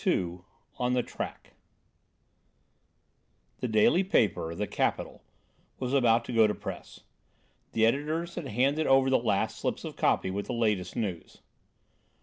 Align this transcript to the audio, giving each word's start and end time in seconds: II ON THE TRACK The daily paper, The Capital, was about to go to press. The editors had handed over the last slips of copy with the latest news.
II 0.07 0.39
ON 0.79 0.93
THE 0.93 1.03
TRACK 1.03 1.53
The 3.59 3.67
daily 3.67 4.03
paper, 4.03 4.55
The 4.55 4.65
Capital, 4.65 5.21
was 5.77 5.93
about 5.93 6.25
to 6.25 6.33
go 6.33 6.47
to 6.47 6.55
press. 6.55 7.01
The 7.73 7.85
editors 7.85 8.33
had 8.33 8.47
handed 8.47 8.87
over 8.87 9.11
the 9.11 9.19
last 9.19 9.59
slips 9.59 9.83
of 9.83 9.95
copy 9.95 10.31
with 10.31 10.47
the 10.47 10.53
latest 10.53 10.95
news. 10.95 11.37